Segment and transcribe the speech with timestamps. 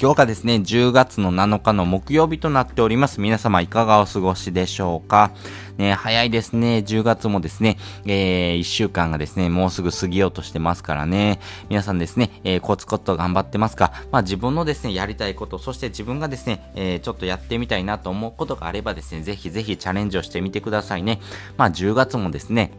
[0.00, 3.20] 今日がですね、10月の7日の木曜日となっております。
[3.20, 5.30] 皆様いかがお過ごしでしょうか？
[5.76, 6.78] ね、早いですね。
[6.78, 7.76] 10月もですね、
[8.06, 11.38] えー、1週間がですね、もうすぐ過ぎようとしてますからね。
[11.68, 13.92] 皆さんですね、えー、コツコツと頑張ってますか？
[14.10, 21.20] まあ自分のですね、やりたいこと、そして自分がですね、えー、ちょっとやってみたいなと思うことがあればですね、ぜひぜひチャレンジをしてみてくださいね。
[21.58, 22.72] まあ10月もですね、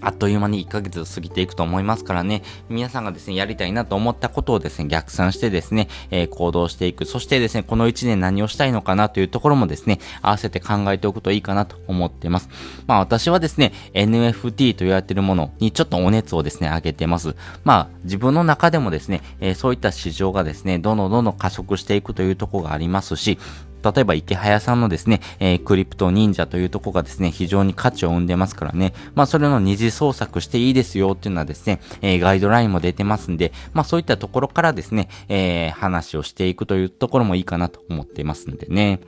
[0.00, 7.04] あっという間に1ヶ月過ぎていくと思いますからね、皆さんがですね、やりたいなと思ったことをですね、逆算してですね、えー、行動していく。
[7.04, 12.48] そしてですね、この1年何をしたいのかなというところもですね、合わせて考えておくといいかなと思ってます。
[12.86, 17.34] まあ私はですね、NFT と言われているものにちょっとお熱をですね、上げてます。
[17.64, 23.38] まあ自分の中でもですね、えー、そういった市場がですね、どんどんどんどん加速していくというところがありますし、
[23.82, 39.00] 例えば池早さんのですね、えー、クリプト忍者というとこがですね、非常に価値を生んでますからね、まあそれの二次創作していいですよっていうのはですね、えー、ガイドラインも出てますんで、まあそういったところからですね、えー、話をしていくというところもいいかなと思っていますんでね。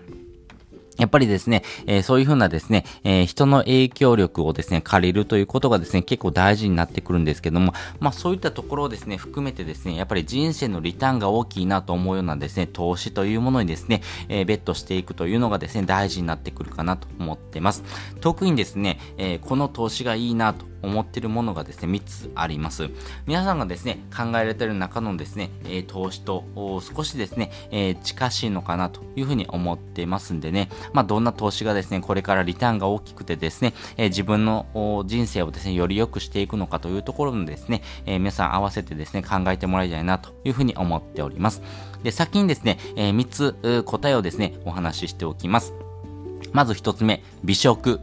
[1.01, 17.83] やっぱりですね、えー、そういうふうなですね、えー、人の影響力をですね、借りるということがですね、結構大事になってくるんですけども、まあそういったところをですね、含めてですね、やっぱり人生のリターンが大きいなと思うようなですね、投資というものにですね、えー、ベットしていくというのがですね、大事になってくるかなと思ってます。
[18.21, 22.91] 特にですね、えこの投資がいいなと思ってるものがですね、3つあります。
[23.27, 25.51] 皆さんがですね、考えられてる中のですね、
[25.87, 26.45] 投資と
[26.95, 41.63] 少しですね、近しいのかなというふうに思ってますんでね、まあ、どんな投資がですね、これからリターンが大きくてですね、自分の人生をですね、より良くしていくのかというところのですね、皆さん合わせてですね、考えてもらいたいなというふうに思っております。
[42.03, 45.75] で、先にですね、え3つ答えをですね、お話ししておきます。
[46.53, 48.01] まず1つ目、美食。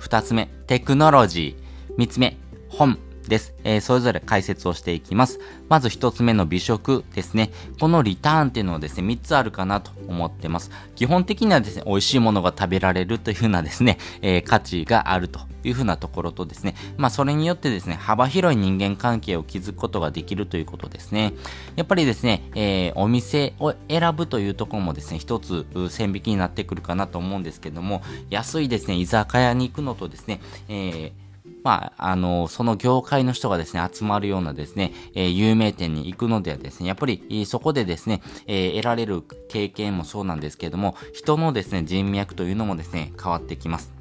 [0.00, 1.67] 2つ目、テクノロジー。
[1.98, 2.36] 3つ目、
[2.68, 3.54] 本です。
[3.64, 5.40] えー、それぞれ解説をしていきます。
[5.68, 7.50] まず1つ目の美食ですね。
[7.80, 10.70] このリターンっていうのはですね、3つあるかなと思ってます。
[10.94, 21.32] 基本的にはですね、美味しいものが食べられるというふうなですね、えー、価値があるというふうなところとですね、まあそれによってですね、幅広い人間関係を築くことができるということですね。
[21.74, 31.27] やっぱりですね、えー、お店を選ぶというところもですね、一つ線引きになってくるかなと思うんですけども、安いですね、居酒屋に行くのとですね、えー
[31.62, 43.92] まあ、あの、その業界の人がですね、集まるようなですね、えー、有名店に行くのではですね、やっぱり、そこでですね、えー、得られる経験もそうなんですけれども、人のですね、人脈というのもですね、変わってきます。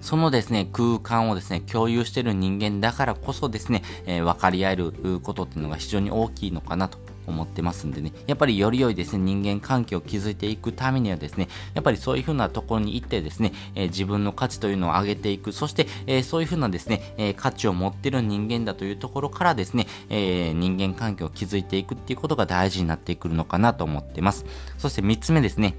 [0.00, 4.92] そのですね、空間をですね、共有している人間だからこそですね、えー、分かり合える
[5.22, 24.44] ことっていうのが非常に大きいのかなと思ってますんでね、やっぱりより良いですね、人間関係を築いていくためにはですね、やっぱりそういうふうなところに行ってですね、えー、自分の価値というのを上げていく、そして、えー、そういうふうなですね、えー、価値を持ってる人間だというところからですね、え人間関係を築いていくっていうことが大事になってくるのかなと思ってます。
[24.78, 25.76] そして3つ目ですね、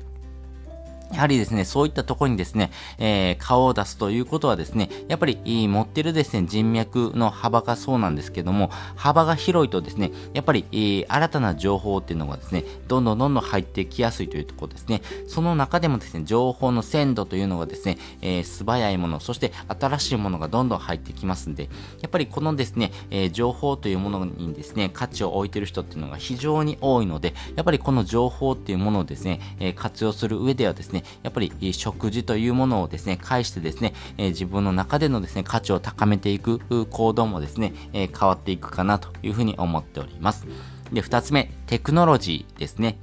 [1.13, 15.01] やはりですね、そういったところにですね、えー、顔を出すということはですね、やっぱり持ってるですね、人脈の幅がそうなんですけども、幅が広いとですね、やっぱり、新たな情報っていうのがですね、どんどんどんどん入ってきやすいというところですね。
[15.27, 21.69] その中でもですね、情報の鮮度というのがですね、えー、素早いもの、そして新しいものがどんどん入ってきますんで、
[22.01, 36.59] やっぱりこのですね、え、情報というものにですね、価値を置いてる人っていうのが非常に多いので、やっぱりこの情報っていうものをですね、え、活用する上ではですね、ね、やっぱり食事というものをですね、介してですね、え自分の中でのですね、価値を高めていく
[36.89, 40.47] 行動もですね、え変わっていくかなというふうに思っております。
[40.91, 42.97] で、二つ目、テクノロジーですね。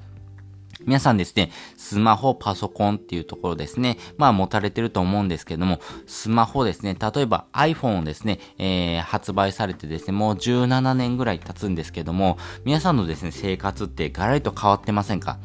[0.86, 15.38] 皆さんですね、スマホ、パソコンっていうところですね、まあ持たれてると思うんですけども、スマホですね、例えば iPhone をですね、えー、発売されてですね、もう17年ぐらい経つんですけども、皆さんのですね、生活ってガラリと変わってませんか？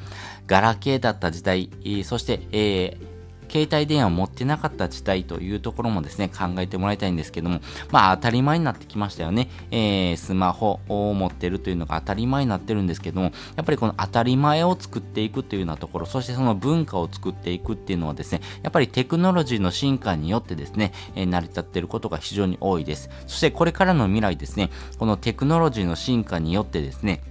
[0.50, 1.70] ガラケーだった時代、
[2.04, 7.62] そして、えー、携帯電話を持ってなかった時代というところもですね、考えてもらいたいんですけども、
[7.92, 9.48] まあ当たり前になってきましたよね。
[9.70, 23.12] えー、スマホを持ってるというのが当たり前になってるんですけども、やっぱりこの当たり前を作っていくというようなところ、そしてその文化を作っていくっていうのはですね、やっぱりテクノロジーの進化によってですね、えー、成り立っていることが非常に多いです。
[23.28, 27.22] そしてこれからの未来ですね、このテクノロジーの進化によってですね、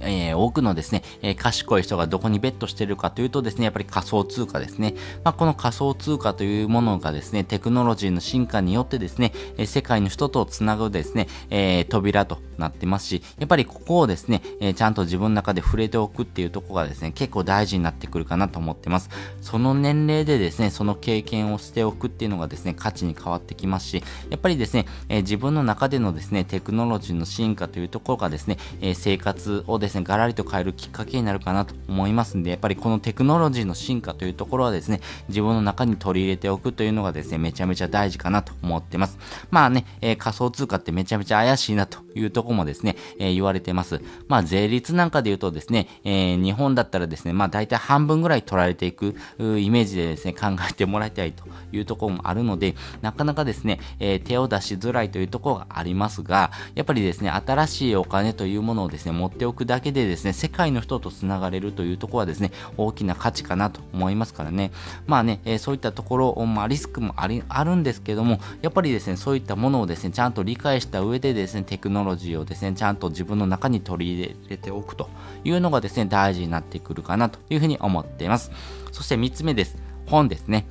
[0.00, 4.94] えー、多くのですね、えー、賢い人がどこにベットしてるかというとですね、やっぱり仮想通貨ですね。
[5.24, 19.10] まあ、この仮想通貨というものがですね、テクノロジーの進化によってですね、え、世界の人とつなぐですね、え扉となってますし、やっぱりここをですね、えちゃんと自分の中で触れておくっていうところがですね、結構大事になってくるかなと思ってます。
[19.40, 39.18] その年齢でですね、その経験をしておくっていうのがですね、価値に変わってきますし、やっぱりですね、え自分の中でのですね、テクノロジーの進化というところがですね、え生活をですね、ですねガラリと変えるきっかけになるかなと思いますんで、やっぱりこのテクノロジーの進化というところはですね、自分の中に取り入れておくというのがですね、めちゃめちゃ大事かなと思ってます。
[39.50, 44.00] まあね、えー、仮想通貨ってめちゃめちゃ怪しいなというとこもですね、えー、言われてます。
[44.28, 64.72] まあ税率なんかで言うとですね、えー、日本だったらですね、まあ大体半分ぐらい取られていくイメージでですね、考えてもらいたいというところもあるので、なかなかですね、え手を出しづらいというところがありますが、やっぱりですね、新しいお金というものをですね、持っておくだだけでですね、世界の人と繋がれるというところはですね、大きな価値かなと思いますからね。
[65.06, 75.10] まあね、えー、そういったところ、まあリスクもあり、あるんですけども、やっぱりですね、そういったものをですね、ちゃんと理解した上でですね、テクノロジーをですね、ちゃんと自分の中に取り入れておくと
[75.44, 78.50] いうのがですね、大事になってくるかなというふうに思っています。
[78.92, 79.76] そして3つ目です。
[80.06, 80.66] 本ですね。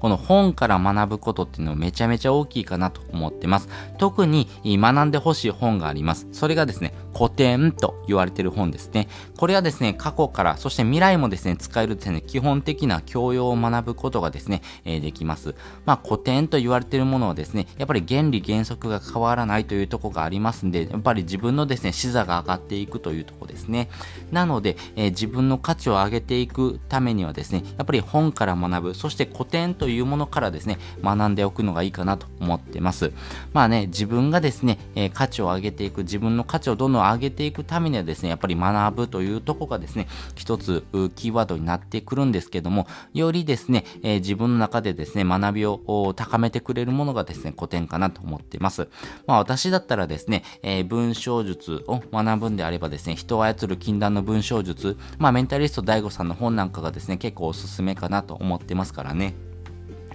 [0.00, 3.68] この本から学ぶことっていうのはめちゃめちゃ大きいかなと思ってます。
[3.98, 6.26] 特に学んでほしい本があります。
[6.32, 9.08] それがですね、古典と言われてる本ですね。
[9.36, 15.54] これはですね、過去から、そして未来もですね、使えるですね、基本的な教養を学ぶことがですね、えー、できます。
[15.84, 23.90] まあ、古典と言われてるものはですね、やっぱり原理原則が変わらないというとこがありますんで、やっぱり自分のですね、視座が上がっていくというとこですね。
[24.30, 33.12] なので、えー、自分の価値を上げていくためにはですね、やっぱり本から学ぶ、そして古典といういうものからですね、学んでおくのがいいかなと思ってます。
[33.52, 40.84] まあね、自分がですね、えー、価値を上げていく、自分の価値をどんどん上げていくためにはですね、やっぱり学ぶというとこがですね、一つ
[41.16, 48.88] キーワードになってくるんですけども、よりですね、えー、自分の中でですね、学びを高めてくれるものがですね、古典かなと思ってます。
[49.26, 59.49] まあ私だったらですね、えー、文章術を学ぶんであればですね、人を操る禁断の文章術、まあメンタリスト DAIGO さんの本なんかがですね、結構おすすめかなと思ってますからね。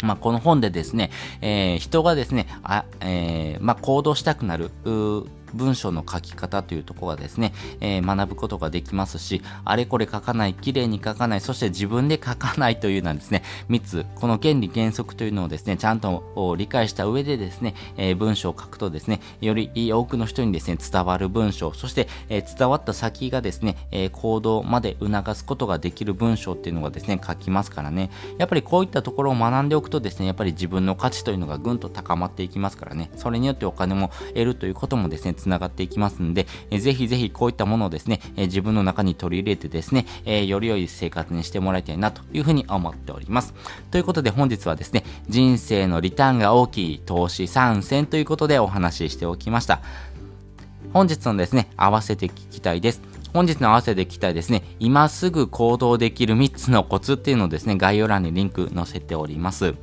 [0.05, 1.11] まあ、この本でですね、
[1.41, 4.71] えー、人がですね、あえー、まあ、行動したくなる、
[5.55, 43.53] 文章の書き方というところがですね、えー、学ぶことができますし、あれこれ書かない、綺麗に書かない、そして自分で書かないというのはですね、3つ、この原理原則というのをですね、ちゃんと理解した上でですね、えー、文章を書くとですね、より多くの人にですね、伝わる文章、そして、えー、伝わった先がですね、え行動まで促すことができる文章っていうのがですね、書きますからね、やっぱりこういったところを学んでおくとですね、やっぱり自分の価値というのがぐんと高まっていきますからね、それによってお金も得るということもですね、繋がっていきますんで、えー、ぜひぜひこういったものをですね、えー、自分の中に取り入れてですね、えー、より良い生活にしてもらいたいなというふうに思っております。
[43.91, 49.81] ということで本日はですね、人生のリターンが大きい投資参戦ということでお話ししておきました。
[50.93, 53.01] 本日のですね、合わせて聞きたいです。
[53.33, 59.75] 本日の合わせて聞きたいですね、今すぐ行動できる3つのコツっていうのをですね、概要欄にリンク載せております。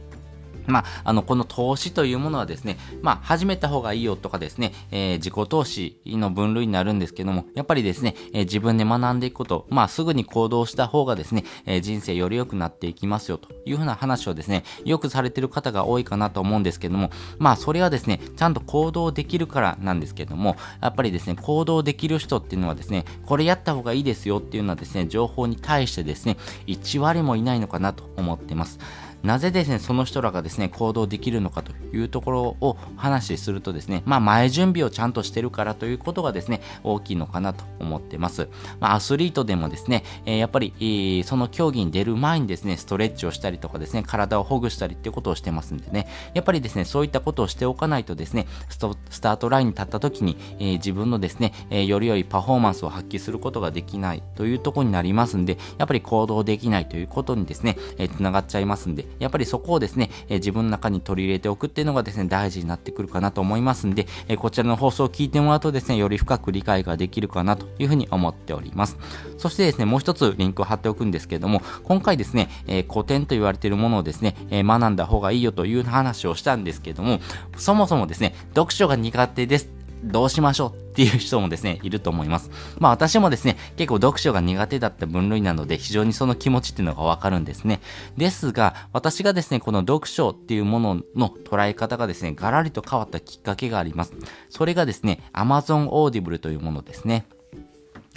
[0.66, 26.36] まあ、あの、この投資というものはですね、まあ、始めた方がいいよとかですね、えー、自己投資の分類になるんですけども、やっぱりですね、えー、自分で学んでいくこと、まあ、すぐに行動した方がですね、えー、人生より良くなっていきますよというふうな話をですね、よくされてる方が多いかなと思うんですけども、まあ、それはですね、ちゃんと行動できるからなんですけども、やっぱりですね、行動できる人っていうのはですね、これやった方がいいですよっていうのはですね、情報に対してですね、
[26.66, 28.78] 1割もいないのかなと思ってます。
[29.22, 38.48] なぜですね、その人らがですね、行動できるのかというところを話しするとですね、まあ前準備をちゃんとしてるからということがですね、大きいのかなと思ってます。
[38.80, 68.96] まあアスリートでもですね、えー、やっぱり、その競技に出る前にですね、ストレッチをしたりとかですね、体をほぐしたりってことをしてますんでね、やっぱりですね、そういったことをしておかないとですね、スタートラインに立った時に、えー、自分のですね、えより良いパフォーマンスを発揮することができないというところになりますんで、やっぱり行動できないということにですね、えー、繋がっちゃいますんで、やっぱりそこをですね、え自分の中に取り入れておくっていうのがですね、大事になってくるかなと思いますんで、えこちらの放送を聞いてもらうとですね、より深く理解ができるかなというふうに思っております。
[69.38, 77.20] そしてですね、もう一つリンクを貼っておくんですけれども、今回ですね、え古典と言われているものをですね、え学んだ方がいいよという話をしたんですけども、
[77.56, 82.50] そもそもですね、読書が苦手ですどうしましょうっていう人もですね、いると思います。
[82.78, 87.80] まあ私もですね、結構読書が苦手だった分類なので、非常にその気持ちっていうのがわかるんですね。
[88.16, 94.12] ですが、私がですね、この読書っていうものの捉え方がですね、ガラリと変わったきっかけがあります。
[94.50, 97.26] それがですね、Amazon Audible というものですね。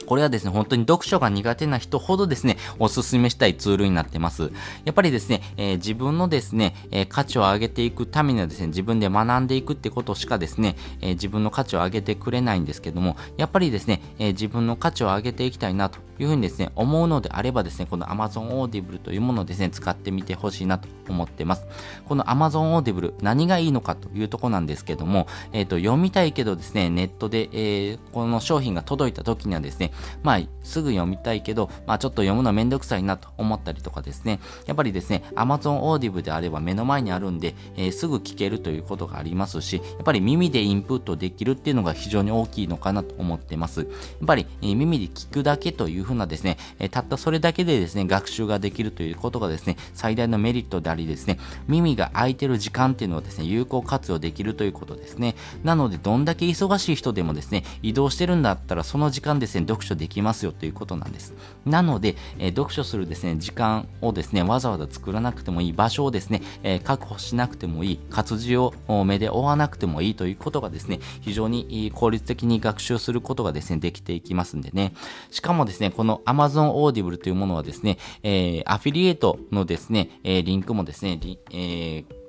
[0.06, 4.52] これはですね、本当に読書が苦手な人ほどですね、おすすめしたいツールになってます。
[4.86, 21.66] やっぱりですね、えー、自分のですね、えー、価値を上げていくためにはですね、自分で学んでいくってことしかですね、えー、自分の価値を上げてくれないんですけども、やっぱりですね、え自分の価値を上げていきたいなというふうにですね、思うのであればですね、この Amazon Audible というものをですね、使ってみてほしいなと思ってます。
[22.06, 29.92] この Amazon Audible 何がいいのかというとこなんですけども、えっ、と、読みたいけどですね、ネットで、えこの商品が届いた時にはですね、
[30.24, 43.82] まあ、すぐ読みたいけど、まあ、ちょっと読むのめんどくさいなと思ったりとかですね、やっぱりですね、Amazon Audible であれば目の前にあるんで、えー、すぐ聞けるということがありますし、やっぱり耳でインプットできるっていうのが非常に大きいのかなと思ってます。
[43.82, 43.90] やっ
[44.26, 55.36] ぱり、え、耳で聞くだけというふうなですね、えー、たったそれだけでですね、学習ができるということがですね、最大のメリットでありですね、耳が空いてる時間っていうのをですね、有効活用できるということですね。
[55.64, 61.34] なので、どんだけ忙しい人でもですね、移動してるんだったらその時間ですね、読書できますよということなんです。
[61.66, 68.74] なので、えー、読書するですね、時間をですね、わざわざ作らなくてもいい場所をですね、えー、確保しなくてもいい、活字を
[69.06, 74.94] 目で追わなくてもいいということがですね、非常に効率的に学習することがですね、できていきますんでね。
[75.32, 81.20] しかもですね、この Amazon Audible というものはですね、えー、アフィリエイトのですね、えー、リンクもですね、
[81.52, 82.25] えー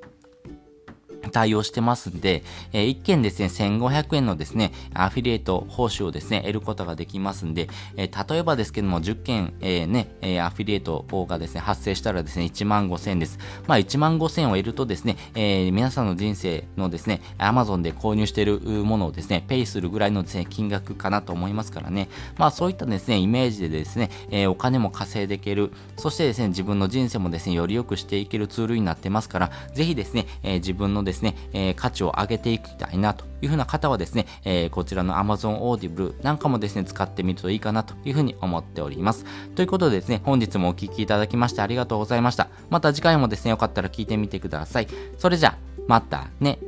[1.31, 2.43] 対応してますんで、
[2.73, 13.39] えー、1件ですね、1500円のですね、アフィリエイト報酬をですね、得ることができますんで、えー、例えばですけども、10件、えー、ね、えアフィリエイトがですね、発生したらですね、1万5000円です。
[13.67, 22.09] まあ、1万5000円を得るとですね、え皆さんの人生のですね、Amazon で購入しているものをですね、ペイするぐらいのですね、金額かなと思いますからね。
[22.37, 39.25] まあ、そういったですね、イメージでですね、えお金も稼いでいける、そしてですね、自分の人生もですね、より良くしていけるツールになってますから、ぜひですね、え自分のですねですね、えー、価値を上げていきたいなというふうな方はですね、えー、こちらの Amazon Audible なんかもですね、使ってみるといいかなというふうに思っております。
[39.55, 42.49] ということでですね、本日もお聴きいただきましてありがとうございました。
[42.71, 44.89] また次回もですね、よかったら聞いてみてください。
[45.19, 45.57] それじゃあ、
[45.87, 46.59] またね。